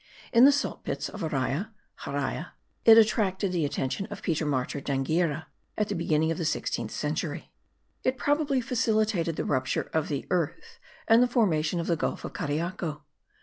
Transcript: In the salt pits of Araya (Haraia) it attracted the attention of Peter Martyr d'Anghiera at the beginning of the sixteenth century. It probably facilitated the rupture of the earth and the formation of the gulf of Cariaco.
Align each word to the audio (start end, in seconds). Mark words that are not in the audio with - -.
In 0.33 0.45
the 0.45 0.51
salt 0.51 0.83
pits 0.83 1.09
of 1.09 1.21
Araya 1.21 1.69
(Haraia) 2.05 2.53
it 2.85 2.97
attracted 2.97 3.51
the 3.51 3.65
attention 3.65 4.07
of 4.07 4.23
Peter 4.23 4.47
Martyr 4.47 4.81
d'Anghiera 4.81 5.45
at 5.77 5.89
the 5.89 5.95
beginning 5.95 6.31
of 6.31 6.39
the 6.39 6.43
sixteenth 6.43 6.89
century. 6.89 7.51
It 8.03 8.17
probably 8.17 8.61
facilitated 8.61 9.35
the 9.35 9.45
rupture 9.45 9.91
of 9.93 10.07
the 10.07 10.25
earth 10.31 10.79
and 11.07 11.21
the 11.21 11.27
formation 11.27 11.79
of 11.79 11.85
the 11.85 11.95
gulf 11.97 12.25
of 12.25 12.33
Cariaco. 12.33 13.03